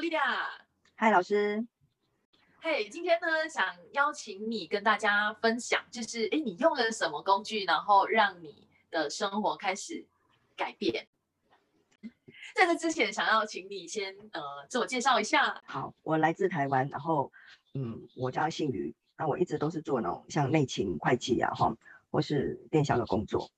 [0.00, 0.48] 莉亚。
[0.96, 1.66] 嗨，老师。
[2.62, 10.06] 嘿，今天呢，想邀请你跟大家分享，就是哎，你用了什么工具，然后让你的生活开始
[10.56, 11.06] 改变？
[12.54, 15.62] 在这之前，想要请你先呃自我介绍一下。
[15.66, 17.30] 好，我来自台湾，然后
[17.74, 21.74] 嗯，我叫姓余，那我一直都是做那种像内勤、会计啊，哈，
[22.10, 23.50] 或是电销的工作。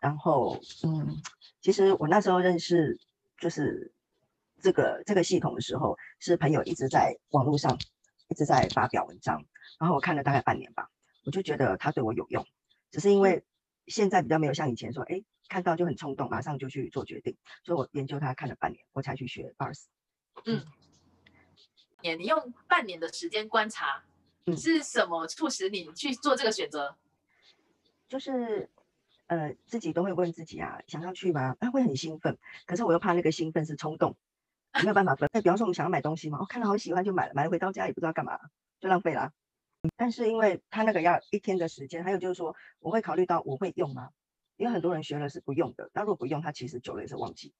[0.00, 1.22] 然后嗯，
[1.60, 2.98] 其实我那时候认识
[3.38, 3.92] 就是
[4.62, 7.78] 这个这个系统的时候，是朋友一直在网络上。
[8.28, 9.44] 一直在发表文章，
[9.78, 10.88] 然后我看了大概半年吧，
[11.26, 12.46] 我就觉得他对我有用，
[12.90, 13.44] 只是因为
[13.88, 19.84] 现在比较没有像以前说，哎，看到就很冲动，马上就去做决定，所以我研究他看了半年，我才去学 Bars。
[20.46, 20.64] 嗯，
[22.00, 24.02] 你你用半年的时间观察，
[24.56, 26.96] 是什么促使你去做这个选择？
[28.08, 28.70] 就是
[29.26, 31.54] 呃，自己都会问自己啊，想要去吗？
[31.60, 34.16] 啊会很兴奋，可是我又怕那个兴奋是冲动。
[34.80, 35.28] 没有办法分。
[35.32, 38.38] 那比方说，我们想要买东西嘛，我看到好喜欢就买了，买了回到家也不知道干嘛，
[38.80, 39.32] 就浪费啦。
[39.96, 44.10] 但是因为他那个要一天的时间，还有就是说，我会考虑到我会用吗？
[44.56, 47.52] 因为很多人学了是不用的，那如果不用，他其实久了也是忘记。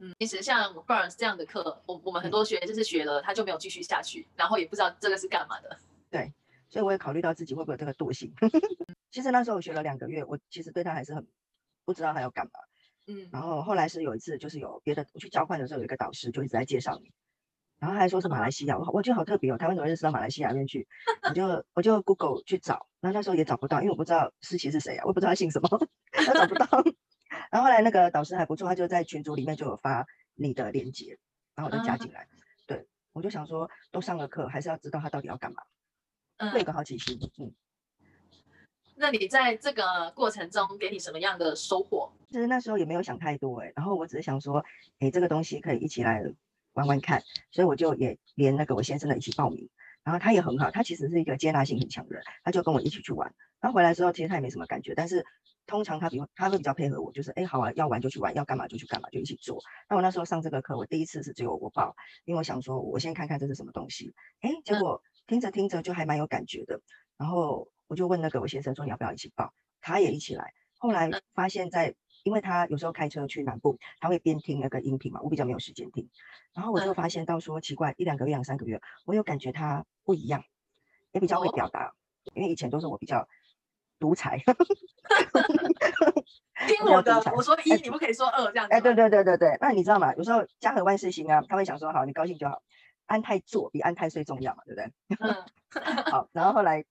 [0.00, 5.78] 嗯，其实像 Burns 这样的课，我我们很多学员就是学了，他就没有继续下去，然后也不知道这个是干嘛的。
[6.10, 6.32] 对，
[6.68, 8.34] 所以我也考虑到自己会不会有这个惰性。
[9.12, 11.24] 其实那时候我学了两个月，我其实对他还是很
[11.84, 12.52] 不知道他要干嘛。
[13.06, 17.12] 嗯，然后后来是有一次，就是有别的我去交换的时候，有一个导师就一直在介绍你，
[17.78, 20.86] 然后还说是马来西亚，我我觉得好特别哦，台湾怎么认识到马来西亚那边去？
[21.28, 25.68] 我就我就 Google 去找，然后那时候也找不到，因为我不知道思琪是谁啊，我也不知道他姓什么，
[26.12, 26.66] 他找不到。
[27.50, 31.18] 然后后来那个导师还不错，他就在群组里面就有发你的链接，
[31.54, 32.26] 然后我就加进来。
[32.66, 37.18] 对，我就想说，都上了课，还是要知道他到底要干嘛，会有个好奇心。
[37.38, 37.52] 嗯。
[38.96, 42.10] 那你在这个过程中给你什么样的收获？
[42.30, 44.64] 其实那时候也没有想太多哎，然后我只是想说，
[44.98, 46.22] 哎，这个东西可以一起来
[46.72, 49.68] 玩玩看，所以我就也连那个我先生的一起报名，
[50.02, 53.34] 然后他也很好，他其实是一个接纳性很强的人，他就跟我一起去玩。
[53.60, 55.24] 然后回来之后，其实他也没什么感觉，但是
[55.66, 59.60] 通常他比他会比较配合我，就是哎，好啊，要玩就去玩，要干嘛就去干嘛，就一起做。
[59.88, 66.80] 那我那时候上这个课，我第一次是只有我报，因为我想说，我先看看这是什么东西，哎，结果听着听着就还蛮有感觉的，
[67.16, 67.68] 然后。
[67.86, 70.52] 我就问那个我先生说你要不要一起报，他也一起来。
[70.78, 76.08] 后来发现，在因为他有时候开车去南部，他会边听那个音频嘛，我比较没有时间听。
[76.52, 80.44] 然后我就发现到说奇怪，一两个月、两三个月，我有感觉他不一样，
[81.12, 81.94] 也比较会表达。
[82.34, 83.28] 因为以前都是我比较
[83.98, 84.38] 独裁，
[86.66, 88.74] 听我的，我说一，你不可以说二这样子。
[88.74, 90.14] 哎，对对对对对，那你知道吗？
[90.14, 92.62] 有时候家和万事兴啊，他会想说好，你高兴就好。
[93.06, 94.92] 安泰做比安泰睡重要嘛，对不对？
[95.20, 95.44] 嗯。
[96.10, 96.84] 好，然后后来。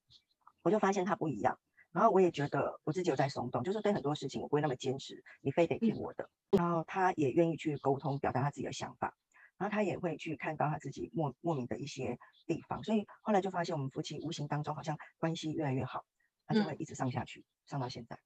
[0.64, 1.60] 我就发现他不一样，
[1.92, 6.30] 然后我也觉得我自己有在松动，就是对很多事情我不会那么坚持，你非得听我的。
[6.52, 9.16] 然后他也愿意去沟通，表达他自己的想法，
[9.58, 16.06] 然后他也会去看到他自己莫莫名的一些地方，所以后来就发现我们夫妻无形当中好像关系越来越好，
[16.48, 18.18] 他就会一直上下去，上到现在。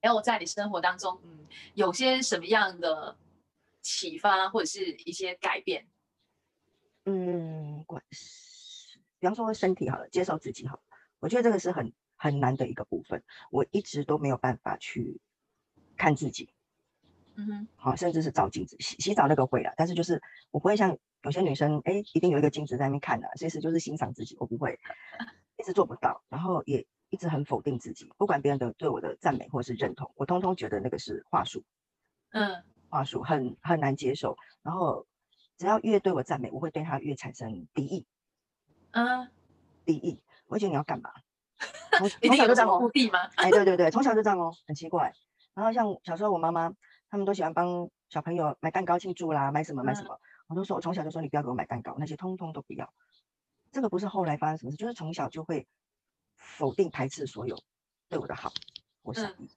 [0.00, 3.16] 然后在你生活当中，嗯，有些什么样的
[3.80, 5.86] 启发或者是一些改变？
[7.04, 8.02] 嗯，关
[9.18, 10.80] 比方说身体好了，接受自己好。
[11.20, 15.20] 我觉得这个是很很难的一个部分，我一直都没有办法去
[15.96, 16.48] 看自己，
[17.36, 20.20] 嗯哼，好，甚至是照镜子，洗洗澡那个会了，但是就是
[20.50, 24.78] 我不会像有些女生，哎，一定有一个镜子在那边看的，随时就是欣赏自己，我不会，
[25.58, 31.62] 一直做不到，然后也一直很否定自己，不管别人的对我的赞美或是认同，我通通觉得那个是话术，
[32.30, 35.06] 嗯，话术很很难接受，然后
[35.58, 38.06] 只要越对我赞美，我会对他越产生敌意，
[38.92, 39.30] 嗯，
[39.84, 40.18] 敌意。
[40.50, 41.10] 我觉得你要干嘛？
[42.22, 42.78] 从小就这样吗？
[43.36, 45.12] 哎，对对对，从小就这样哦，很奇怪。
[45.54, 46.72] 然后像小时候我妈妈，
[47.08, 50.18] 他们都喜欢帮小朋友买蛋糕庆祝啦，买什么买什么，
[50.48, 52.92] 我都说我从小就说你不要给我买蛋糕，那些通通都不要。
[53.70, 55.68] 这个不是后来发生什么事，就是从小就会
[56.36, 57.56] 否定排斥所有
[58.08, 58.52] 对我的好
[59.04, 59.48] 或善意，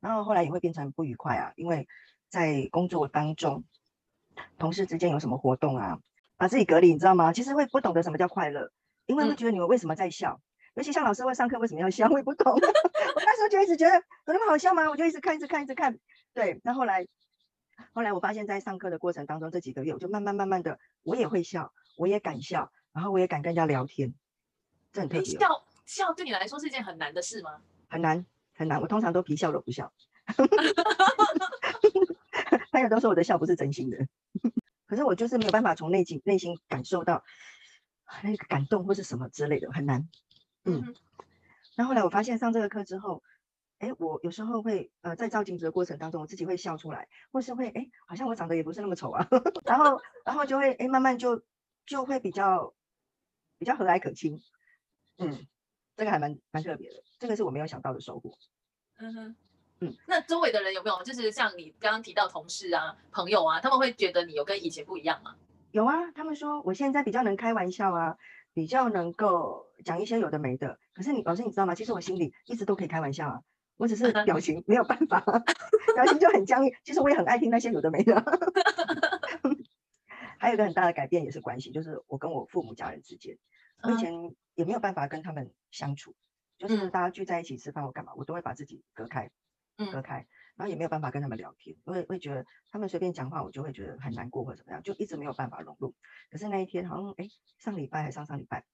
[0.00, 1.86] 然后后来也会变成不愉快啊，因为
[2.28, 3.62] 在工作当中，
[4.58, 6.00] 同事之间有什么活动啊，
[6.36, 7.32] 把自己隔离，你知道吗？
[7.32, 8.72] 其实会不懂得什么叫快乐。
[9.06, 10.40] 因为会觉得你们为什么在笑，
[10.74, 12.52] 尤其像老师会上课为什么要笑，我也不懂。
[12.54, 12.60] 我
[13.24, 14.88] 那时候就一直觉得有那么好笑吗？
[14.88, 15.98] 我就一直看，一直看，一直看。
[16.32, 17.06] 对，那后来，
[17.92, 24.14] 后来我发现，在上课的过程当中，这几个月我就慢慢慢慢的，我也会笑，我也敢笑，然后我也敢跟人家聊天，
[24.92, 25.24] 这很特别。
[25.38, 25.48] 笑
[25.84, 27.60] 笑对你来说是一件很难的事吗？
[27.88, 28.24] 很难
[28.54, 29.92] 很难，我通常都皮笑肉不笑。
[32.70, 33.98] 朋友都说我的笑不是真心的，
[34.86, 37.22] 可是我就是没有办法从内心内心感受到。
[38.22, 40.08] 那个感动或是什么之类的很难，
[40.64, 40.94] 嗯。
[41.74, 43.22] 那后来我发现上这个课之后，
[43.78, 49.26] 哎，我有时候会呃在照镜子的过程当中，我自己会笑出来，或是会哎好像我长得也不是那么丑啊，
[49.64, 51.42] 然后然后就会哎慢慢就
[51.86, 52.74] 就会比较
[53.58, 54.38] 比较和蔼可亲，
[55.16, 55.46] 嗯，
[55.96, 58.36] 这个还蛮蛮特别的，这个是我没有想到的收获。
[58.98, 59.36] 嗯哼，
[59.80, 65.34] 嗯，那周围的人有没有就是像你刚刚提到同事啊、朋友啊，他们会觉得你有跟以前不一样吗？
[65.72, 68.16] 有啊，他们说我现在比较能开玩笑啊，
[68.52, 70.78] 比较能够讲一些有的没的。
[70.92, 71.74] 可是你老师你知道吗？
[71.74, 73.40] 其实我心里一直都可以开玩笑啊，
[73.78, 75.20] 我只是表情没有办法，
[75.96, 76.72] 表情就很僵硬。
[76.84, 78.20] 其实我也很爱听那些有的没的。
[80.38, 83.38] 还有一个很大的改变也是关系，就是我跟我父母家人之间，
[83.82, 84.12] 我以前
[84.54, 86.14] 也没有办法跟他们相处，
[86.58, 89.30] 就是大家聚在一起吃饭或干嘛，我都会把自己隔开，
[89.90, 90.26] 隔开。
[90.62, 95.92] 然后也没有办法跟他们聊天，因为会觉得他们随便讲话，我就会觉得很难过或怎么样，就一直没有办法融入。
[96.30, 97.28] 可是那一天好像哎，
[97.58, 98.64] 上礼拜还上上礼拜，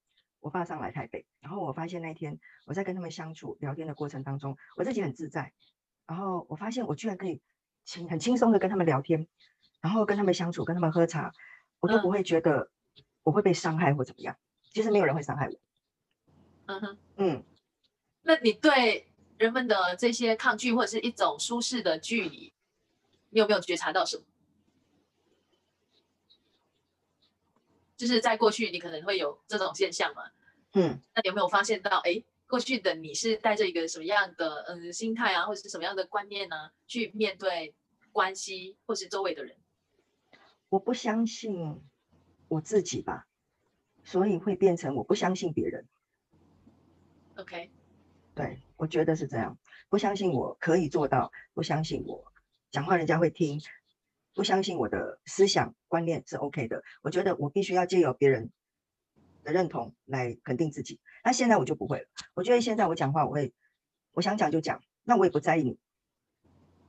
[0.41, 5.55] 我爸上来台北，然后我发现那一天我在跟他们相处聊天的过程当中，我自己很自在。
[6.07, 7.41] 然后我发现我居然可以
[7.87, 9.27] 轻很轻松的跟他们聊天，
[9.81, 11.33] 然后跟他们相处，跟他们喝茶，
[11.81, 12.71] 我都不会觉得
[13.23, 14.37] 我会被伤害或怎么样。
[14.75, 15.55] 其实没有人会伤害我。
[16.67, 17.45] 嗯哼，嗯，
[18.21, 19.08] 那你对？
[19.39, 22.53] 人们的这些抗拒或者是一种舒适的距离，
[23.31, 24.25] 你有没有觉察到什么？
[27.97, 30.31] 就是在过去，你可能会有这种现象嘛？
[30.73, 37.75] 嗯，那有没有发现到，哎，过去的你是带着一个什么样的嗯心态啊，或者是什么样的观念呢，去面对
[38.13, 39.57] 关系或是周围的人？
[40.69, 41.81] 我不相信
[42.49, 43.27] 我自己吧，
[44.05, 45.87] 所以会变成我不相信别人。
[47.37, 47.71] OK。
[48.35, 49.59] 对，我觉得是这样。
[49.91, 52.33] 不相信我可以做到，不相信我
[52.71, 53.61] 讲话人家会听，
[54.35, 56.83] 不相信我的思想观念是 OK 的。
[57.03, 58.51] 我觉得我必须要借由别人
[59.43, 61.01] 的认同来肯定自己。
[61.25, 62.07] 那现在我就不会了。
[62.35, 63.53] 我觉得现在我讲话，我会
[64.13, 65.79] 我想讲就讲，那我也不在意你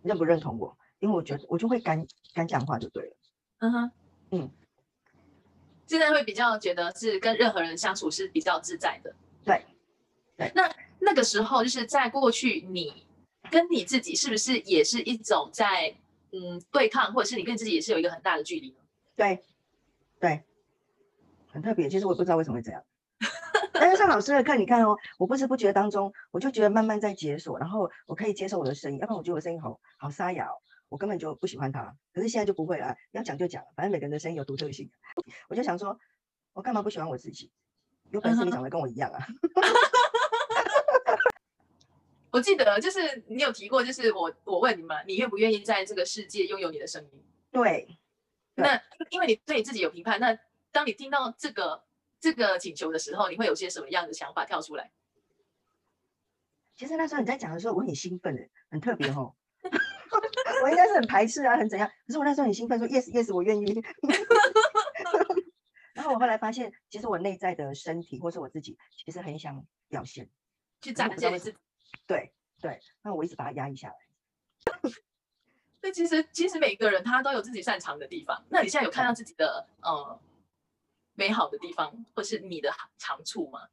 [0.03, 3.15] 认不认同我，因为我觉得我就会敢敢讲话就对了。
[3.59, 3.91] 嗯哼，
[4.31, 4.51] 嗯，
[5.87, 9.15] 现在会比较觉得是跟任何人相处是比较自在的。
[9.43, 9.65] 对，
[10.37, 10.69] 对，那。
[10.99, 13.05] 那个时候，就是在过去，你
[13.49, 15.95] 跟你自己是不是也是一种在
[16.31, 18.77] 嗯对抗，或者是你跟自己也是有一个很大的距离呢？
[19.15, 19.43] 对，
[20.19, 20.43] 对，
[21.47, 21.89] 很特别。
[21.89, 22.83] 其实我也不知道为什么会这样。
[23.73, 28.99] 但是上老师的课，你看哦，我不知不觉当中，我就觉得慢慢在解锁，然后我可以接受我的声音。
[28.99, 30.49] 要不然我觉得我声音好好沙哑，
[30.89, 31.95] 我根本就不喜欢它。
[32.13, 34.89] 可是现在就不会了，要讲就讲，反正每个人的声音有独特性。
[35.47, 35.97] 我就想说，
[36.53, 37.51] 我干嘛不喜欢我自己？
[38.11, 39.19] 有本事你长得跟我一样啊！
[42.31, 47.23] 我记得就是你有提过，就是我我问你嘛，你愿不愿意在这个世界拥有你的声音？
[47.51, 47.97] 对。
[48.55, 50.37] 那因为你对你自己有评判，那
[50.71, 51.81] 当你听到这个
[52.19, 54.91] 这个请求的时候，你会有些什么样的想法跳出来？
[56.75, 59.33] 其实那时候你在讲的时候，我很兴奋诶，很特别哦。
[60.61, 61.89] 我应该是很排斥啊，很怎样？
[62.05, 63.81] 可是我那时候很兴奋，说 yes yes，我愿意。
[65.93, 70.29] 然后我后来发现，其实我内在的身体或是我自己，其实很想表现，
[70.81, 71.57] 去展现自己。
[72.07, 72.31] 对
[72.61, 73.95] 对，那我一直把它压抑下来。
[75.81, 78.43] 那其实其实每个人他都有自己擅长的地方。
[78.49, 80.19] 那你现在有看到自己的呃
[81.13, 83.69] 美好的地方，或是你的长处吗？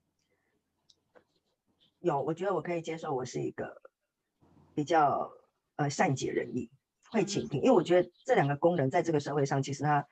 [1.98, 3.82] 有，我觉得我可以接受，我是一个
[4.72, 5.32] 比较
[5.74, 6.70] 呃善解人意，
[7.10, 7.60] 会倾听。
[7.60, 10.06] 因为我觉得这两个功能在这个社会上，其实它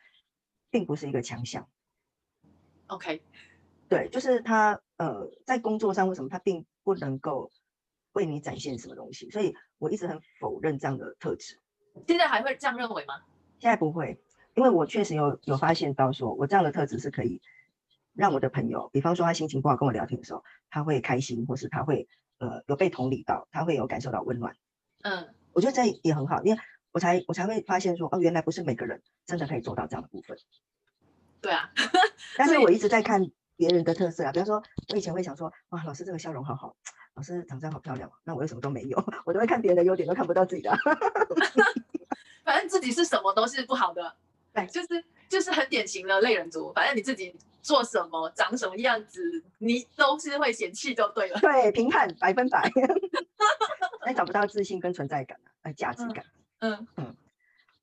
[0.71, 1.69] 并不是一个强项。
[2.89, 3.23] OK，
[3.89, 7.53] 对，就是他呃在工作上为什么他并不能够。
[8.15, 11.61] 为你展现什么东西，所以我一直很否认这样的特质。
[12.09, 13.23] 现在还会这样认为吗？
[13.61, 14.21] 现在不会，
[14.55, 17.41] 因为我确实有有发现到，说我这样的特质是可以
[18.15, 24.57] 让我的朋友，比方说他心情不好跟我聊天的时候，他会开心，或是他会呃有被同理到，他会有感受到温暖。
[25.03, 26.61] 嗯，我觉得这也很好，因为
[26.93, 30.37] 我才我才会发现说，哦，原来不是每个人真的可以做到这样的部分。
[31.41, 31.71] 对啊，
[32.37, 36.77] 但 是我一直在看别人的特色啊，比方说我以前会想说，哇，老师这个笑容好好。
[37.15, 40.77] 老师长相好漂亮那我又什么都没有， 我都会看别人的优点，都看不到自己的。
[42.45, 44.17] 反正自己是什么都是不好的，
[44.53, 46.73] 对，就是就是很典型的类人族。
[46.73, 51.41] 反正你自己做什么、长什么样子，你都是会嫌弃就对了。
[51.41, 52.71] 对，评判百分百。
[54.05, 56.27] 那找不到自信跟存在感啊，呃，价值感。
[56.59, 57.17] 嗯嗯，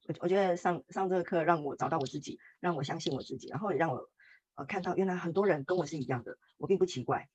[0.08, 4.10] 我我觉得上上这个课让我找到我自己，让我相信我自己，然后也让我
[4.56, 7.28] 呃看到原来很多人跟我是一样的，我并不奇怪。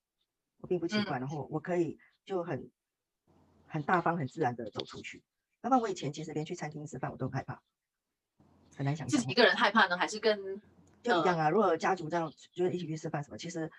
[0.60, 2.70] 我并不奇怪，然后我可以就很
[3.66, 5.22] 很大方、很自然的走出去。
[5.62, 7.60] 要不然我以前其实连去餐厅吃饭我都害怕，
[8.76, 9.18] 很难想象。
[9.20, 10.60] 自己一个人害怕呢，还是跟
[11.02, 11.50] 就一样啊？
[11.50, 13.70] 如果家族这样就是一起去吃饭什么，其实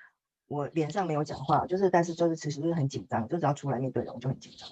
[0.48, 4.70] 我脸上没有讲话，就是但是就是其实就是很紧张，就只要出来面对人我就很紧张。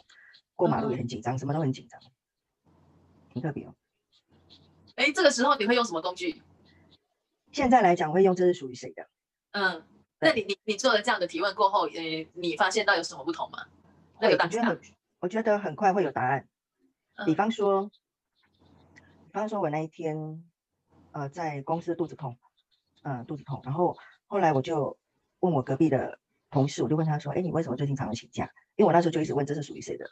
[0.56, 2.02] 过马路也很紧张，什么都很紧张，
[3.30, 3.76] 挺特别哦。
[4.96, 6.42] 哎，这个时候你会用什么工具？
[7.52, 9.10] 现在来讲，会用这是属于谁的？
[9.52, 9.84] 嗯，
[10.20, 13.66] 那你你你做了这样的提问过后，呃，你发现到有什么不同吗？
[14.20, 14.82] 那个当下，我觉得很，
[15.20, 16.48] 我觉得很快会有答案。
[17.26, 17.90] 比嗯方说，
[19.28, 20.44] 比方说我那一天，
[21.12, 22.38] 呃，在公司肚子痛，
[23.04, 24.98] 嗯、肚子痛，然后后来我就
[25.40, 26.20] 问我隔壁的
[26.50, 28.50] 同事，我就问他说，哎，你为什么最近常常请假？
[28.76, 30.10] 因为我那时候就一直问这是属于谁的，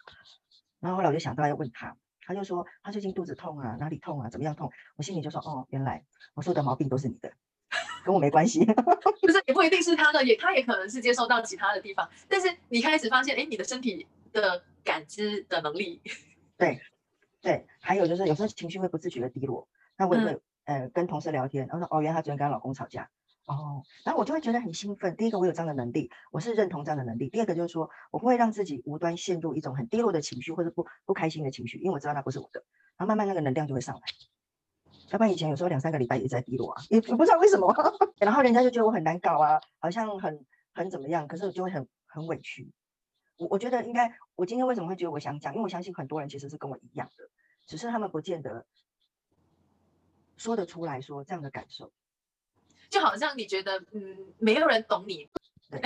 [0.80, 4.72] 然后后来我就想到要问他，他就说他最近肚子痛啊，哪里痛啊，怎么样痛？
[4.96, 7.34] 我心里就说，哦，原来我说的毛病都是你的，
[8.04, 8.66] 跟我没关系。
[9.22, 16.02] 不是也不一定是他的，也他也可能是接受到其他的地方，但是你开始发现，哎，你的身体的感知的能力，
[16.58, 16.80] 对
[17.42, 19.68] 对，还有就是有时候情绪会不自觉的低落，
[19.98, 23.10] 那我也嗯会、呃跟同事聊天，然后说哦，原来他昨天跟她老公吵架，
[23.46, 25.16] 哦，然后我就会觉得很兴奋。
[25.16, 27.30] 第一个我有这样的能力，我是认同这样的能力。
[27.30, 32.64] 第二个就是说，我不会让自己无端陷入一种很低落的情绪或者不不开心的情绪，因为我知道那不是我的，
[32.98, 34.02] 然后慢慢那个能量就会上来。
[35.10, 37.74] 要不然以前有时候两三个礼拜也在低落啊，也也不知道为什么，
[38.20, 42.72] 然后人家就觉得我很难搞啊，好像很很怎么样，可是我就会很很委屈。
[43.38, 45.54] 我我觉得应该，我今天为什么会觉得我想讲？
[45.54, 47.30] 因为我相信很多人其实是跟我一样的，
[47.66, 48.66] 只是他们不见得
[50.38, 51.92] 说得出来说这样的感受，
[52.90, 55.30] 就好像你觉得，嗯，没有人懂你，
[55.70, 55.82] 对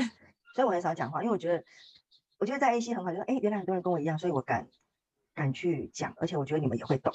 [0.56, 1.64] 所以我很少讲话，因为我觉得，
[2.38, 4.68] 我觉得在 A C 很好，就说哎，原来很多人跟我一样，所以我敢
[5.34, 7.14] 敢去讲，而且我觉得你们也会懂。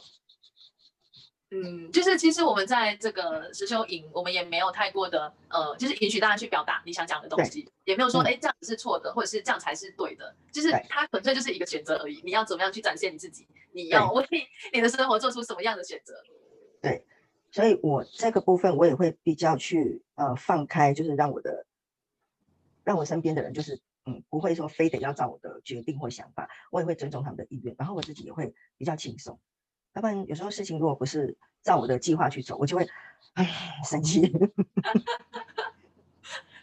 [1.55, 12.23] 嗯，就是其实我们在这个实修营，我们也没有太过的，呃，就是允许大家去表达你想讲的东西，也没有说，嗯哎、这样子是错的，或者是这样才是对的，就是对它纯粹就是一个选择而已。
[12.25, 13.47] 你要怎么样去展现你自己？
[13.73, 14.27] 你要为
[14.73, 16.15] 你的生活做出什么样的选择？
[16.81, 17.05] 对
[17.51, 21.67] 所以我这个部分我也会比较去呃放开，就是让我的
[22.83, 29.39] 让我身边的人就是嗯不会说非得要照我的决定或想法，我也会尊重他们的意愿，然后我自己也会比较轻松。
[29.95, 32.89] 要不然有时候事情如果不是照我的计划去走，我就会
[33.35, 33.49] 唉
[33.85, 34.23] 生气。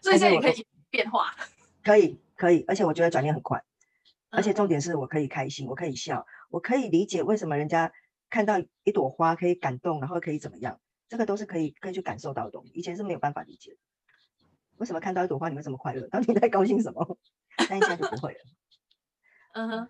[0.02, 1.36] 所以现在而且我你可以变化，
[1.84, 3.64] 可以可以，而且我觉得转念很快，
[4.30, 7.92] 而且嗯重点是我可以开心，我可以笑，我可以理解为什么人家
[8.30, 13.78] 看到一朵花可以感动，然后可以怎么样，这个都是可以可以去感受到的东西，以前是没有办法理解的。
[14.78, 16.08] 为什么看到一朵花你会这么快乐？
[16.08, 17.18] 到底在高兴什么？
[17.70, 18.40] 但现在就不会了。
[19.54, 19.90] 嗯哼。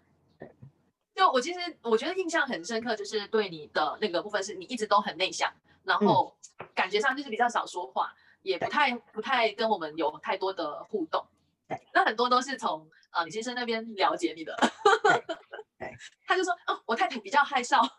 [1.19, 5.51] 就我其实我觉得印象很深刻，就是对你的那个部分是你一直都很内向，
[5.83, 6.33] 然后
[6.73, 8.09] 感觉上就是比较少说话，
[8.41, 11.21] 也不太不太跟我们有太多的互动。
[11.67, 14.55] 对，那很多都是从呃李先生那边了解你的。
[15.77, 15.93] 对，
[16.25, 17.77] 他就说哦，我太太比较害臊。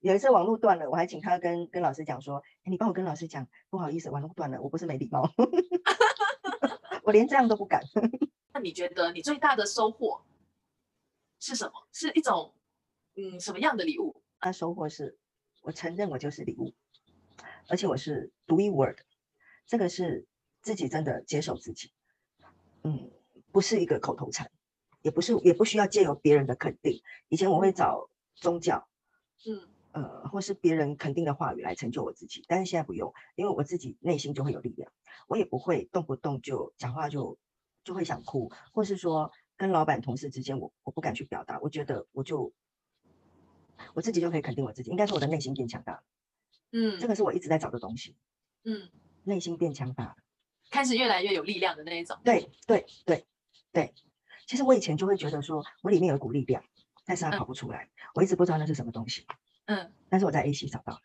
[0.00, 5.30] 有一次网络断了，我还请他跟跟老师讲说，诶你帮我跟老师讲，不好意思，网络断了，我不是没礼貌，
[7.06, 7.80] 我连这样都不敢。
[8.66, 10.20] 那你觉得你最大的收获
[11.38, 11.86] 是什么？
[11.92, 12.52] 是一种
[13.14, 14.20] 嗯什么样的礼物？
[14.42, 15.16] 那收获是，
[15.62, 16.74] 我承认我就是礼物，
[17.68, 19.04] 而且我是独一无二的，
[19.68, 20.26] 这个是
[20.62, 21.92] 自己真的接受自己，
[22.82, 23.08] 嗯，
[23.52, 24.50] 不是一个口头禅，
[25.00, 27.00] 也不是也不需要借由别人的肯定。
[27.28, 28.88] 以前我会找宗教，
[29.46, 34.90] 嗯呃，或是别人肯定的话语来成就我自己，但是现在不用，因为我自己内心就会有力量，
[35.28, 37.38] 我也不会动不动就讲话就
[37.86, 42.52] 就会想哭，或是说跟老板同事之间我我不敢去表达，我觉得我就
[43.94, 46.02] 我自己就可以肯定我自己，应该说我的内心变强大了，
[46.72, 48.16] 嗯这个是我一直在找的东西，
[48.64, 48.90] 嗯，
[49.22, 50.16] 内心变强大了。
[50.68, 52.18] 开始越来越有力量的那一种。
[52.24, 53.24] 对对对
[53.72, 53.94] 对，
[54.48, 56.64] 其实我以前就会觉得说我里面有一股力量，
[57.04, 59.24] 但是它嗯跑不出来，我一直不知道那是什么东西，
[59.66, 59.92] 嗯。
[60.08, 61.00] 但是我在 A C 找到了。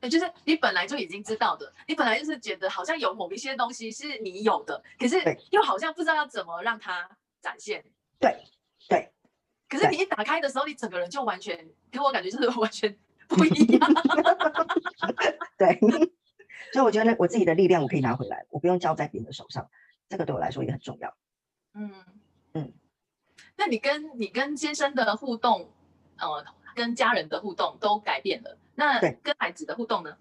[0.00, 5.16] 对，就是你本来就已经知道的，你本来就是觉得好像有某一些东西是你有的，可是
[5.50, 7.08] 又好像不知道要怎么让它
[7.40, 7.84] 展现。
[8.18, 8.36] 对
[8.88, 9.12] 对，
[9.68, 12.96] 可是你一打开的时候，你整个人就完全给我感觉就是完全
[13.28, 13.94] 不一样。
[15.58, 15.78] 对，
[16.72, 19.68] 所以我觉得我自己的力量我可以拿回来，我不用交在别人的手上，
[20.08, 21.14] 这个对我来说也很重要。
[21.74, 21.92] 嗯
[22.54, 22.72] 嗯，
[23.56, 25.70] 那你跟你跟先生的互动，
[26.18, 30.16] 呃，跟家人的互动都改变了，那对跟孩子的互动呢？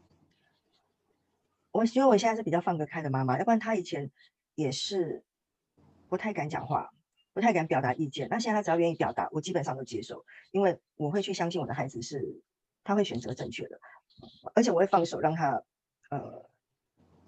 [1.71, 4.11] 我觉得我现在是比较放得开的妈妈，要不然她以前
[4.53, 5.23] 也是
[6.09, 6.91] 不太敢讲话，
[7.31, 8.27] 不太敢表达意见。
[8.29, 12.41] 那现在她只要愿意表达，我基本上都接受，因为我会去相信我的孩子是
[12.83, 13.79] 他会选择正确的，
[14.53, 15.63] 而且我会放手让他，
[16.09, 16.49] 呃，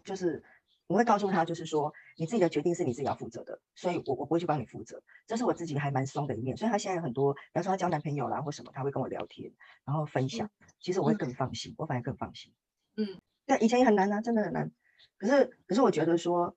[0.03, 0.43] 就是
[0.91, 6.57] 我会告诉他，就是说你自己的决定是你自己要负责的，所以我我不会去帮你负责，这是我自己还蛮松的一面。
[6.57, 9.51] 所以他现在有很多，比方说他交男朋友啦或什么，他会跟我聊天，
[9.86, 12.53] 然后分享，其实我会嗯更放心，我反而更放心。
[12.98, 14.71] 嗯，对，以前也很难啊，真的很难。
[15.17, 16.55] 可是可是我觉得说，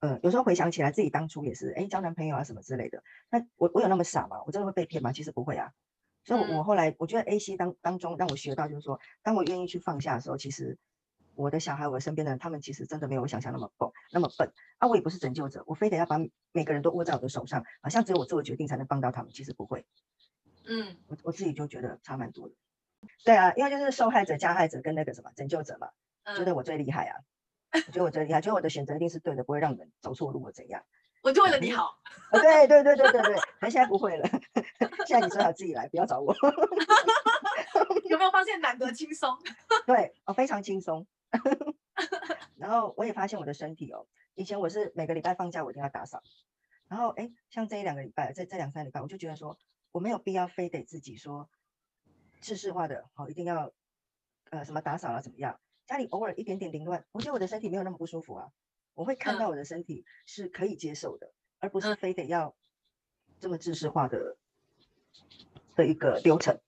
[0.00, 3.02] 呃，有时候回想起来，自己当初也是，哎，交男朋友啊什么之类的。
[3.30, 4.42] 那我我有那么傻吗？
[4.46, 5.12] 我真的会被骗吗？
[5.12, 5.72] 其实不会啊。
[6.24, 10.76] 所以，我后来我觉得 A C 当当中让我学到，就是说，当我愿意去放下的时候，其实
[11.36, 14.52] 我的小孩，我身边的人，他们其实真的没有我想象那么笨，那么笨。
[14.78, 16.18] 啊，我也不是拯救者，我非得要把
[16.52, 19.32] 每个人都握在我的手上，好像只有我做决定才能帮到他们。
[19.32, 19.86] 其实不会。
[20.66, 22.54] 嗯，我我自己就觉得差蛮多的。
[23.24, 25.90] 对啊，因为就是受害者、加害者跟那个什么拯救者嘛，
[26.36, 27.20] 觉得我最厉害啊。
[27.72, 30.82] 我觉得我最厉害，觉得我的选择一定是对的，不会让你们走错路或怎样。
[31.22, 31.98] 我就为了你好。
[32.30, 34.28] 对对对对对对，但现在不会了，
[35.06, 36.34] 现在你最好自己来，不要找我。
[38.08, 39.36] 有没有发现难得轻松？
[39.86, 41.06] 对，哦，非常轻松。
[42.56, 46.22] 然后我也发现我的身体哦，以前我是每个礼拜放假我一定要打扫，
[46.88, 49.58] 然后哎，像这一两个礼拜，这这两三礼拜，我就觉得说
[49.92, 51.48] 我没有必要非得自己说，
[52.40, 53.72] 制式化的哦，一定要
[54.50, 55.60] 呃什么打扫了怎么样？
[55.86, 58.50] 家里偶尔一点点凌乱，我觉得我的身体没有那么不舒服啊。
[58.94, 62.56] 我会看到我的身体是可以接受的，而不是非得要
[63.38, 64.36] 这么制式化的
[65.76, 66.58] 的一个流程。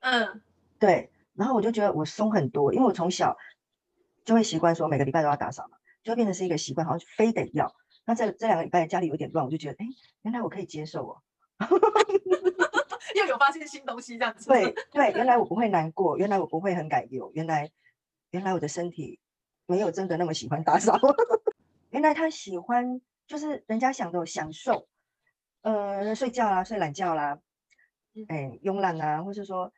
[0.00, 0.42] 嗯，
[0.78, 1.10] 对。
[1.34, 3.38] 然后我就觉得我松很多，因为我从小
[4.28, 7.74] 就会习惯说每个礼拜都要打扫嘛，就会变成是一个习惯，好像非得要。
[8.04, 9.86] 那这这两个礼拜家里有点乱，我就觉得，哎，
[10.20, 11.22] 原来我可以接受哦。
[13.16, 14.50] 又有发现新东西这样子。
[14.50, 17.70] 对对，原来我不会难过，原来我不会很改忧，原来。
[18.30, 19.18] 原来我的身体
[19.64, 21.00] 没有真的那么喜欢打扫，
[21.88, 24.86] 原来他喜欢就是人家想的享受，
[25.62, 27.38] 呃，睡觉啦，睡懒觉啦，
[28.28, 29.72] 哎，慵懒啊，或是说，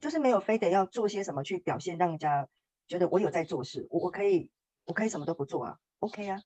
[0.00, 2.48] 就是没有非得要做些什么去表现，让人家
[2.86, 4.50] 觉得我有在做事，我我可以
[4.84, 6.40] 我可以什么都不做啊，OK 啊，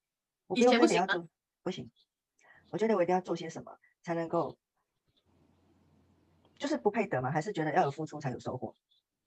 [0.47, 1.29] 我不用非得要做，
[1.63, 1.91] 不行，
[2.71, 4.59] 我觉得我一定要做些什么才能够，
[6.59, 8.75] 就是不配得嘛，还是觉得要有付出才有收获，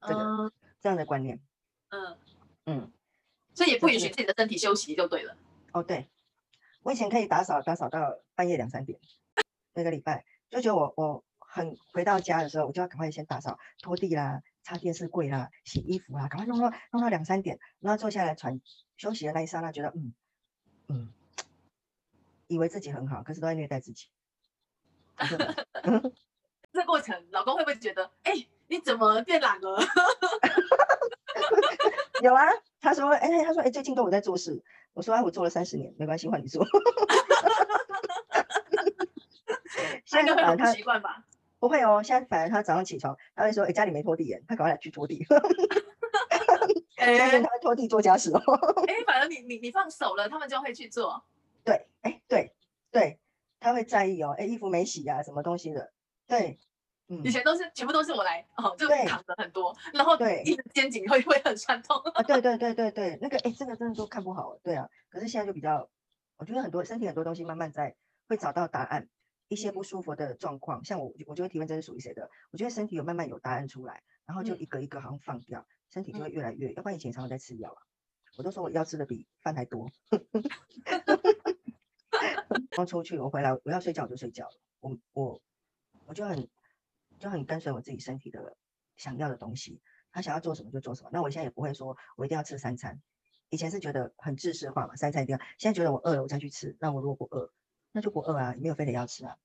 [0.01, 0.51] 这个
[0.81, 1.41] 这样的观念。
[1.89, 2.17] 嗯。
[2.65, 2.93] 嗯，
[3.53, 5.35] 所以也不允许自己的身体休息就对了。
[5.73, 6.09] 哦，对，
[6.81, 8.97] 我以前可以打扫打扫到半夜两三点，
[9.73, 10.23] 每个礼拜。
[10.49, 18.59] 就觉得我我很回到家的时候，我就要赶快先打扫拖地啦、擦电视柜啦、洗衣服啦，赶快弄到弄到两三点，然后坐下来喘
[18.97, 20.13] 休息的那一刹那，觉得嗯
[20.87, 21.13] 嗯，
[22.47, 24.07] 以为自己很好，可是都在虐待自己。
[26.73, 28.33] 这过程，老公会不会觉得，哎，
[28.67, 29.79] 你怎么变懒了？
[32.23, 32.47] 有啊，
[32.79, 34.63] 他说，哎，他说，哎，最近都我在做事。
[34.93, 36.65] 我说，哎，我做了三十年，没关系，换你做。
[40.05, 41.25] 现在反正他习惯吧？
[41.63, 45.25] 不会哦，现在反而他早上起床，他会说，哎，家里没拖地耶，他赶快来去拖地。
[46.99, 48.41] 哎，他会拖地做家事哦。
[48.85, 51.23] 哎，反正你你你放手了，他们就会去做。
[51.63, 52.53] 对，哎，对
[52.91, 53.17] 对，
[53.61, 55.93] 他会在意哦，哎，衣服没洗啊，什么东西的，
[56.27, 56.59] 对。
[57.07, 62.21] 嗯以前都是全部都是我来哦，就扛着很多，然后对，一直肩颈会会很酸痛啊。
[62.23, 64.57] 对 对对对对，那个哎，这个真的都看不好。
[64.61, 65.89] 对啊，可是现在就比较，
[66.35, 67.95] 我觉得很多身体很多东西慢慢在
[68.27, 69.07] 会找到答案。
[69.47, 72.29] 一些不舒服的状况，像我，我就会提问这是属于谁的？
[72.51, 76.73] 我觉得身体有慢慢有答案出来，然后就一个一个好像放掉，身体就会越来越。
[76.73, 77.81] 要不然以前常常在吃药啊，
[78.37, 79.89] 我都说我药吃的比饭还多。
[82.71, 85.41] 刚出去，我回来我要睡觉就睡觉了，我我
[86.05, 86.47] 我就很。
[87.19, 88.57] 就很跟随我自己身体的
[88.97, 89.79] 想要的东西，
[90.11, 91.09] 他想要做什么就做什么。
[91.13, 93.01] 那我现在也不会说我一定要吃三餐，
[93.49, 95.39] 以前是觉得很制式化嘛，三餐一定要。
[95.57, 97.53] 现在觉得我饿了我再去吃，那我如果不饿，
[97.93, 99.37] 那就不饿啊，也没有非得要吃啊。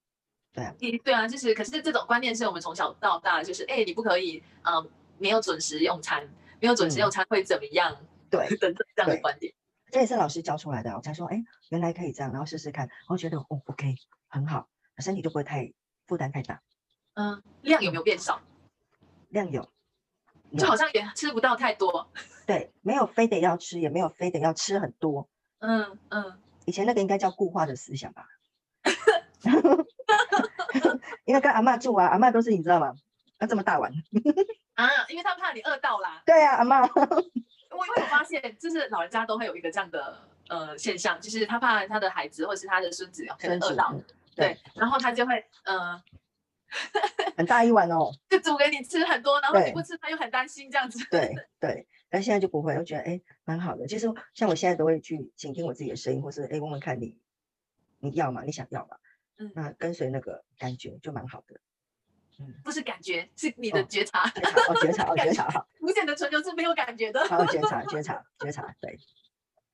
[0.52, 7.96] 对啊，对啊，就是可是这种观念是我们从小到大就是，哎，你不可以，嗯，没有准时用餐，没有准时用餐会怎么样？
[8.30, 9.54] 对， 等等这样的观点，
[9.92, 10.92] 这也是老师教出来的。
[10.96, 13.94] 我才说，哎，原来可以这样，然后试试看，我觉得哦，OK，
[14.26, 15.72] 很好，身体就不会太
[16.06, 16.60] 负担太大。
[17.14, 18.40] 嗯，量有没有变少？
[19.28, 19.70] 量有，
[20.56, 22.10] 就好像也吃不到太多。
[22.46, 25.28] 对，没有非得要吃，也没有非得要吃很多。
[25.58, 28.26] 嗯嗯，以前那个应该叫固化的思想吧？
[31.24, 32.94] 因为跟阿妈住啊，阿妈都是你知道吗？
[33.38, 33.92] 那这么大碗
[34.74, 36.22] 啊，因为他怕你饿到啦。
[36.26, 36.80] 对啊，阿妈。
[36.82, 36.86] 我
[37.86, 43.94] 因为我发现，就是老人家都会有一个这样的呃现象，就是他怕他的孩子或者是他的孙子 可能饿到，
[44.34, 46.02] 对，然后他就会呃。
[47.34, 51.02] 很大一碗哦， 就煮给你吃很多，然后你不吃，他又很担心这样子。
[51.10, 53.86] 对对，但现在就不会，我觉得哎，蛮好的。
[53.86, 57.16] 其实像我现在都会去倾听我自己的声音，或是哎问问看你，
[58.00, 58.42] 你要吗？
[58.44, 58.98] 你想要吗？
[59.38, 61.60] 嗯，那跟随那个感觉就蛮好的。
[62.40, 64.28] 嗯，不是感觉，是你的觉察。
[64.30, 65.66] 觉察哦，觉察哦， 觉察哈。
[65.80, 67.24] 无限的纯流是没有感觉的。
[67.26, 68.96] 好，觉察，觉察，觉察，对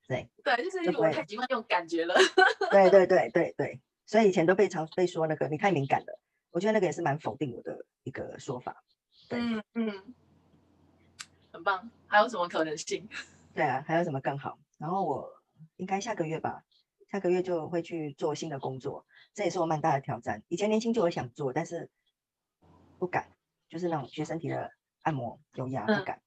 [0.06, 2.14] 对 对，就是因为我太习惯用感觉了。
[2.70, 6.18] 对对对对对，所以以前都被常被说那个你太敏感了。
[6.50, 8.84] 我觉得那个也是蛮否定我的一个说法。
[9.30, 10.14] 嗯嗯，
[11.52, 11.90] 很棒。
[12.06, 13.08] 还有什么可能性？
[13.54, 14.58] 对啊，还有什么更好？
[14.78, 15.42] 然后我
[15.76, 16.62] 应该下个月吧，
[17.14, 20.42] 下个月就会去做新的工作，这也是我蛮大的挑战。
[20.48, 21.88] 以前年轻就有想做，但是
[22.98, 23.30] 不敢，
[23.68, 24.72] 就是那种学身体的
[25.02, 26.20] 按摩、有压不敢。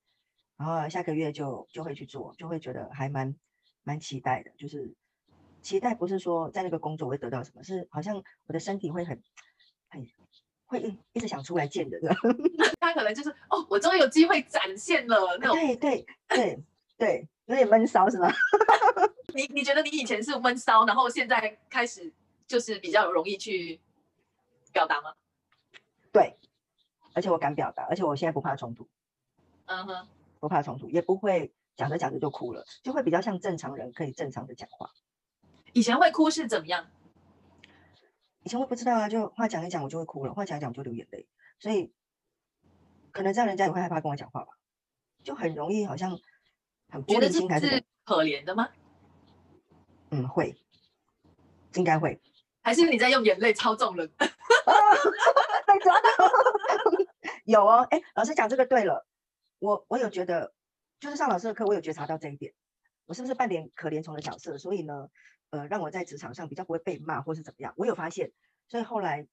[0.56, 3.36] 然后下个月就就会去做，就会觉得还蛮
[3.84, 4.52] 蛮期待的。
[4.58, 4.96] 就是
[5.62, 9.22] 期待不是说在那个工作会得到什么，是好像我的身体会很
[9.90, 10.08] 很
[10.68, 12.00] 会一一直想出来见的。
[12.80, 15.56] 他可能就是哦，我终于有机会展现了那种。
[15.58, 16.64] 对对对
[16.98, 18.32] 对，有点闷骚是吗？
[19.38, 22.12] 你你觉得你以前是闷骚，然后现在开始
[22.48, 23.80] 就是比较容易去
[24.74, 25.14] 表达吗？
[26.12, 26.36] 对，
[27.14, 28.90] 而且我敢表达，而且我现在不怕冲突。
[29.68, 30.08] 嗯哼。
[30.40, 34.90] 不怕冲突，也不会讲着讲着就哭了，就会比较像正常人可以正常的讲话。
[35.74, 36.88] 以前会哭是怎么样？
[38.44, 41.28] 以前我不知道啊，就话讲一讲我就会哭了，话讲一讲我就流眼泪，
[41.60, 41.92] 所以
[43.12, 44.58] 可能这样人家也会害怕跟我讲话吧，
[45.24, 46.20] 就很容易好像
[46.90, 48.70] 很玻璃心还是可怜的吗？
[50.12, 50.56] 嗯，会，
[51.76, 52.20] 应该会。
[52.62, 54.12] 还是你在用眼泪操纵人？
[57.46, 59.08] 有哦，哎，老师讲这个对了。
[59.60, 60.54] 我我有觉得，
[61.00, 62.54] 就是上老师的课，我有觉察到这一点。
[63.06, 64.58] 我是不是扮点可怜虫的角色？
[64.58, 65.10] 所以呢，
[65.50, 67.74] 呃，让我在职场上比较不会被骂或是怎么样？
[67.78, 68.34] 我有发现，
[68.68, 69.26] 所以后来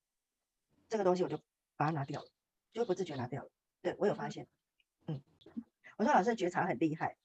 [0.89, 1.39] 这个东西我就
[1.77, 2.29] 把它拿掉了，
[2.73, 3.51] 就不自觉拿掉了。
[3.83, 4.47] 对我有发现，
[5.09, 5.21] 嗯，
[5.97, 7.17] 我说老师觉察很厉害，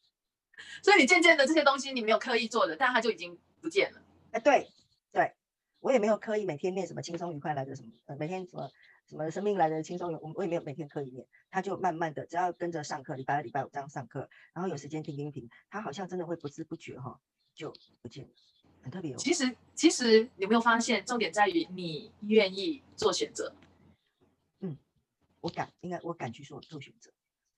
[0.84, 4.02] 所以你渐渐的这些东西你没有刻意做的，但它就已经不见了。
[4.32, 4.70] 哎，对
[5.12, 5.34] 对，
[5.80, 8.70] 我也没有刻意每天念什么轻松愉快来的什么，呃，每天什么。
[9.10, 10.14] 什么生命来的轻松？
[10.22, 17.20] 我我也没有每天刻意念，他就慢慢的，只要跟着上课，礼拜二、礼拜五这样上课，然后有时间听听听，他好像真的会不知不觉哈
[17.56, 18.30] 就不见了，
[18.84, 19.12] 很特别。
[19.16, 23.52] 哦其实其实有没有发现，重点在于你愿意做选择。
[24.60, 24.78] 嗯，
[25.42, 27.12] 我敢，应该我敢去做做选择，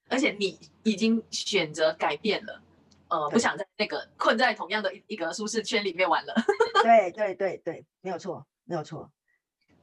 [0.07, 2.63] 而且你已经选择改变了，
[3.11, 6.33] 呃，不想在那个困在同样的一一个舒适圈里面玩了。
[6.81, 9.11] 对对对对，没有错，没有错，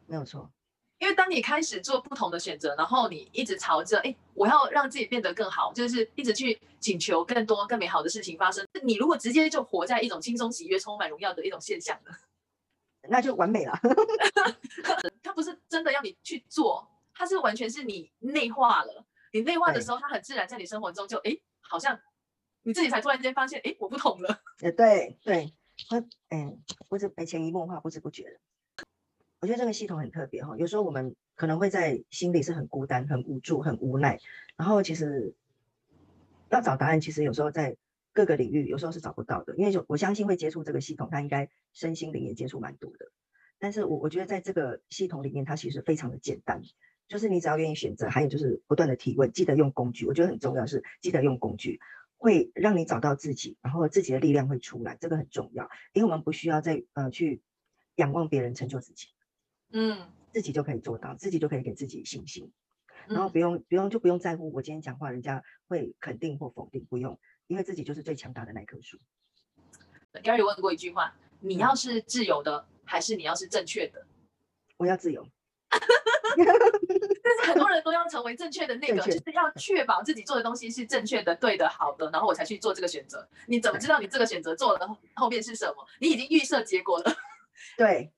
[0.07, 0.51] 没有错。
[0.99, 8.67] 因为当你开始做不同的选择，然后你一直朝着哎，我要让自己变得更好，就是一直去请求更多更美好的事情发生。
[8.83, 12.11] 你如果直接就活在一种轻松喜悦、充满荣耀的一种现象呢，
[13.11, 13.79] 那就完美了。
[15.23, 19.05] 它不是真的要你去做，它是完全是你内化了。
[19.33, 22.01] 你内化的时候，它很自然在你生活中就哎，好像
[22.69, 24.43] 你自己才突然间发现哎，我不同了。
[24.61, 25.55] 哎，对对，
[25.89, 28.85] 会嗯，不是潜移默化，不知不觉的。
[29.41, 34.21] 我觉得这个系统很特别哈，有时候我们可能会在心里是很孤单、很无助、很无奈，
[34.59, 35.33] 然后其实
[36.51, 37.79] 要找答案，其实有时候在
[38.13, 43.11] 各个领域有时候是找不到的，因为就我相信会接触这个系统，他应该身心灵也接触蛮多的。
[43.59, 46.61] 但是我我觉得在这个系统里面，它其实非常的简单，
[47.09, 51.81] 就是你只要愿意选择，还有就是不断的提问，记得用工具，我觉得很重要是记得用工具，
[52.19, 57.41] 会让你找到自己，然后自己的力量会出来，这个很重要，因为我们不需要再呃去
[57.95, 59.07] 仰望别人成就自己。
[59.71, 62.53] 嗯，自己就可以做到，自己就可以给自己信心，
[63.07, 68.99] 然后不用不用就不用在乎我今天讲话人家会肯定或否定，不用，因为自己就是最强大的那棵树。
[70.23, 74.07] Gary 问过一句话：你要是自由的，还是你要是正确的？
[74.77, 75.25] 我要自由。
[77.29, 83.29] 但是很多人都要成为正确的那个，就是要确保自己做的东西是正确的、对的、好的，然后我才去做这个选择。
[83.47, 85.87] 你怎么知道你这个选择做了后面是什么？
[86.01, 87.13] 你已经预设结果了。
[87.77, 88.13] 对。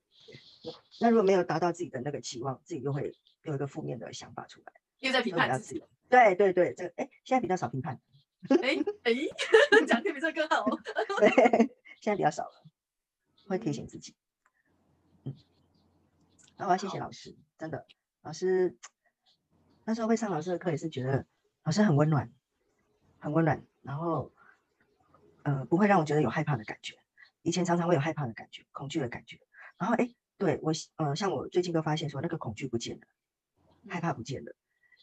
[1.01, 5.83] 那如果没有达到自己的那个期望，自己就会有一个负面的想法出来，又在评判自己。
[6.11, 7.99] 对对对，这个哎，现在比较少评判。
[8.63, 9.15] 哎哎，
[9.89, 10.67] 讲的比这更好。
[11.19, 11.31] 对，
[12.01, 12.65] 现在比较少了，
[13.47, 14.15] 会提醒自己。
[15.25, 15.35] 嗯，
[16.59, 17.87] 那我要谢谢老师，真的，
[18.23, 18.77] 老师
[19.85, 21.27] 那时候会上老师的课，也是觉得
[21.65, 22.31] 老师很温暖，
[23.19, 24.33] 很温暖，然后
[25.43, 26.97] 呃，不会让我觉得有害怕的感觉。
[27.43, 29.41] 以前常常会有害怕的感觉，恐惧的感觉，
[29.79, 30.11] 然后哎。
[30.41, 33.03] 对我，呃，像我最近都发现说，那个恐惧不见了，
[33.91, 34.55] 害怕不见了，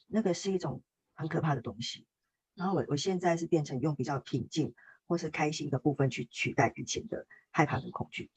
[0.07, 0.81] 那个是一种
[1.13, 2.07] 很可怕的东西。
[2.55, 4.73] 然后我我现在是变成用比较平静
[5.05, 8.31] 或是开心的部分去取代以前的害怕跟恐惧，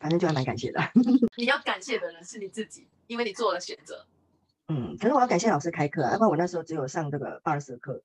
[0.00, 0.80] 反正就还蛮感谢的。
[1.38, 4.04] 你要感谢的人是你自己，因为你做了选择。
[4.68, 8.02] 嗯，可是我要感谢老师开课，要不然我那时候只有上这个巴尔斯课，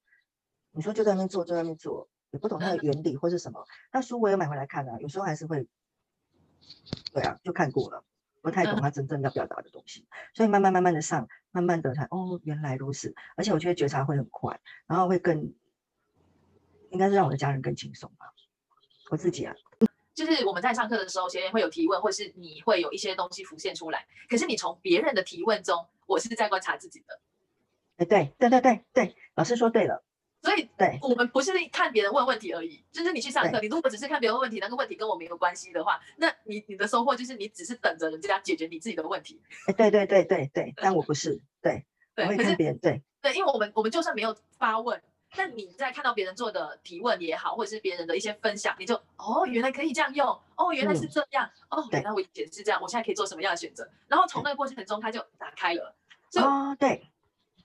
[0.71, 3.65] 你说就在那边做，就在那边做，也不懂它的原理或是什么。
[3.91, 5.67] 那书我也买回来看啊，有时候还是会，
[7.13, 8.03] 对啊，就看过了。
[8.39, 13.13] 不太懂他真正要表达的东西，所以慢慢慢慢的上，慢慢的才哦，原来如此。
[13.35, 15.53] 而且我觉得觉察会很快，然后会更，
[16.89, 18.33] 应该是让我的家人更轻松吧。
[19.09, 19.53] 我自己啊，
[20.17, 24.07] 就是我们在上课的时候，学员会有提问，或是你会有一些东西浮现出来。
[24.27, 27.19] 可是你从别人的提问中，我是在观察自己的。
[27.97, 30.03] 哎，对对对对对，老师说对了。
[30.41, 39.39] 所以对我们不是看别人问问题而已，就是你去上课，你如果只是看别人问问题，那个问题跟我没有关系的话，那你你的收获就是你只是等着人家解决你自己的问题。
[39.67, 41.85] 哎，对对对对对，但我不是，对，
[42.17, 44.99] 我对，会可是看别人，对对，因为我们我们就算没有发问，
[45.35, 53.87] 但你在看到别人做的提问也好，或者是别人的一些分享，你就哦，原来可以这样用，哦，原来是嗯这样，哦，原来我以前是这样，我现在可以做什么样的选择？
[54.07, 55.93] 然后从那个过程中，他就打开了。
[56.29, 57.09] 就哦，对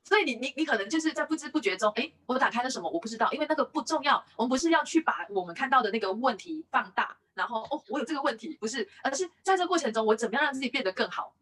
[0.05, 2.91] 所以你你你可能就是在不知不觉中，哎，我打开了什么？
[2.91, 4.23] 我不知道，因为那个不重要。
[4.37, 11.33] 我们不是要去把我们看到的那个问题放大，然后哦，我有这个问题，不是，而是在这个过程中，我怎么样让自己变得更好？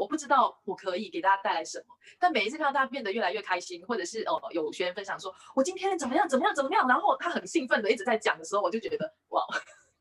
[0.00, 9.44] 我不知道我可以给大家带来什么，但每一次看到大家变得越来越开心，或者是哦有学员分享说，我今天怎么样怎么样怎么样，然后他很兴奋的一直在讲的时候，我就觉得哇，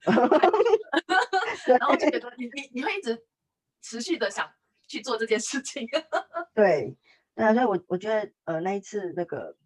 [1.68, 3.22] 然后就觉得你你你会一直
[3.82, 4.50] 持续的想
[4.88, 5.86] 去做这件事情。
[6.56, 6.96] 对
[7.36, 9.58] 对啊，所以我我觉得呃那一次那个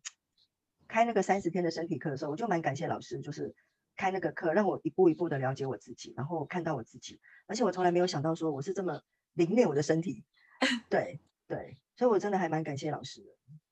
[0.87, 3.53] 开那个三十天的身体课的时候，我就蛮感谢老师，就是
[3.95, 9.01] 开那个课让我一步一步的了解我自己，然后看到我自己，而且我从来没有想到说我是这么
[9.33, 10.23] 凌虐我的身体，
[10.89, 13.27] 对对，所以我真的还蛮感谢老师的。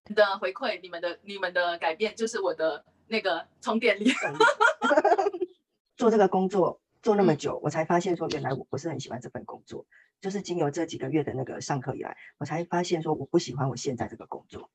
[0.06, 4.12] 你的回馈，你们的你们的改变，就是我的那个充电力。
[5.96, 9.86] 做这个工作做那么嗯久，我才发现说原来我不是很喜欢这份工作，
[10.20, 14.72] 就是经由这几个月的那个上课以来，我才发现说我不喜欢我现在这个工作，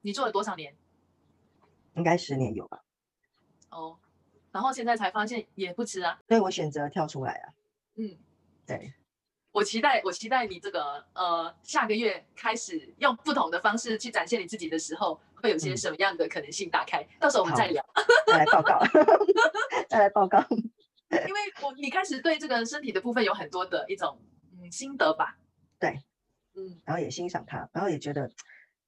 [0.00, 0.76] 你做了多少年？
[1.94, 2.82] 应该十年有吧，
[3.70, 3.96] 哦，
[4.50, 6.18] 然后现在才发现也不迟啊。
[6.26, 7.54] 所以我选择跳出来啊，
[7.94, 8.18] 嗯，
[8.66, 8.92] 对。
[9.54, 17.06] 我期待我期待你这个呃下个月开始用不同的方式去展现你自己的时候，会有些嗯什么样的可能性打开？
[17.20, 17.80] 到时候我们再聊。
[18.26, 18.80] 再来报告，
[19.88, 20.44] 再来报告。
[20.50, 24.18] 因为我你开始对这个身体的部分有很多的一种
[24.60, 25.38] 嗯心得吧。
[25.78, 26.02] 对，
[26.56, 28.28] 嗯，然后也欣赏它，然后也觉得，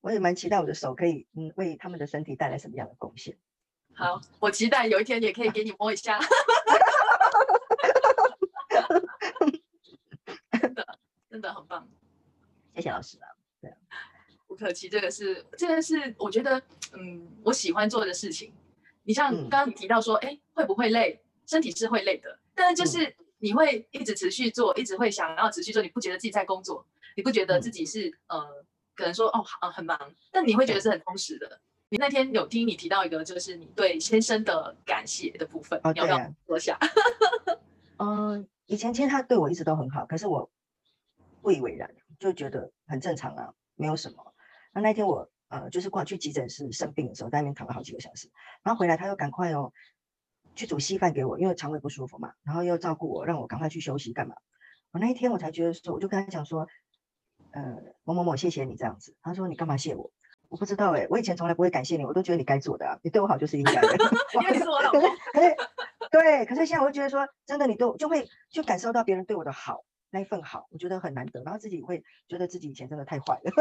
[0.00, 3.38] 我也蛮期待我的手可以嗯为他们的身体带来什么样的贡献。
[3.94, 6.18] 好，我期待有一天也可以给你摸一下。
[11.52, 11.88] 很棒。
[12.74, 13.28] 谢谢老师啊，
[14.46, 16.60] 不客气，这个是这个是我觉得，
[16.92, 18.52] 嗯，我喜欢做的事情。
[19.02, 21.20] 你像嗯刚刚你提到说，哎、会不会累？
[21.46, 26.84] 身体是会累的，但就是你会一直持续做，一直会想要持续做，你不觉得自己在工作，
[27.16, 28.44] 你不觉得嗯自己是、呃，
[28.94, 29.98] 可能说哦，呃很忙，
[30.32, 31.60] 但你会觉得是很充实的。
[31.88, 36.78] 你那天有听你提到一个，就是你对先生的感谢的部分，哦你要不要对啊说下？
[37.98, 40.50] 嗯， 以前其实他对我一直都很好，可是我
[41.46, 44.34] 不以为然，就觉得很正常啊，没有什么。
[44.72, 48.28] 那那天我呃就是过去急诊室生病的时候，在那边躺了好几个小时，
[48.64, 49.72] 然后回来他又赶快哦
[50.56, 54.34] 去煮稀饭给我，因为肠胃不舒服嘛，然后又照顾我，让我赶快去休息干嘛。
[54.90, 56.66] 我那一天我才觉得说，我就跟他讲说，
[57.52, 59.14] 呃某某某谢谢你这样子。
[59.22, 60.10] 他说你干嘛谢我？
[60.48, 63.88] 我不知道哎、我以前从来不会感谢你，我都觉得你该做的啊，你对我好就是应该的。
[64.34, 65.56] 因 为你是我老 可公是，可是
[66.10, 73.50] 对，可是现在我就觉得说，真的，你对我就会就感受到别人对我的好，那一份好，我觉得很难得，然后自己会觉得自己以前真的太坏了。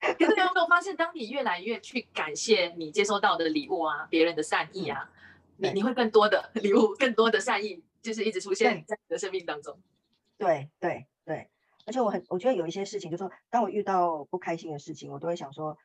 [0.00, 5.10] 可是你有没有发现，当你越来越去感谢你接收到的礼物啊，别人的善意啊，
[5.56, 9.78] 你你会更多的礼物，更多的善意，就是一直出现在你的生命当中。
[10.36, 11.50] 对对对，
[11.86, 15.76] 而且我很，我觉得有一些事情，就是说，当我遇到不开心的事情，我都会想说，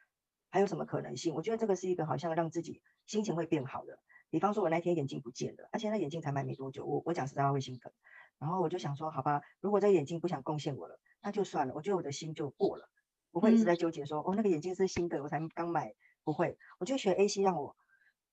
[0.49, 1.33] 还有什么可能性？
[1.33, 3.99] 我觉得这个是一个好像让自己心情会变好的。
[4.33, 7.91] 比方说，我那天眼镜不见了，而且那眼镜才买没多久，我我讲实在话会心疼。
[8.39, 11.73] 然后我就想说，好吧，如果这个眼镜不想贡献我了，那就算了。
[11.75, 12.89] 我觉得我的心就过了，
[13.29, 15.93] 不会一直嗯在纠结说，哦，那个眼镜是新的，我才刚买，
[16.23, 16.57] 不会。
[16.79, 17.77] 我觉得学 AC 让我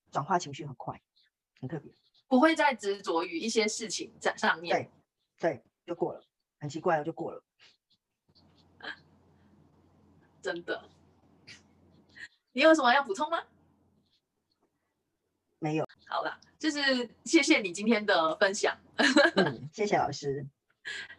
[0.09, 0.99] 转化情绪很快，
[1.59, 1.93] 很特别。
[2.27, 4.75] 不会再执着于一些事情在上面。
[4.75, 4.89] 对
[5.37, 6.25] 对，就过了，
[6.59, 7.43] 很奇怪，就过了。
[10.41, 10.89] 真的。
[12.53, 13.37] 你有什么要补充吗？
[15.61, 18.75] 没有，好啦，就是谢谢你今天的分享。
[19.37, 20.45] 嗯，谢谢老师。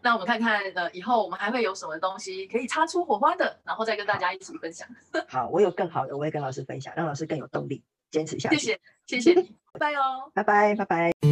[0.02, 4.86] 那我们看看，呃，以后我们还会有什么东西可以擦出火花的，然后再跟大家一起分享。
[5.30, 8.58] 好，我有更好的，我会跟老师分享，让老师更有动力，坚持下去。
[8.58, 10.30] 谢谢，谢谢你，拜拜哦。
[10.34, 11.31] 拜拜，拜拜。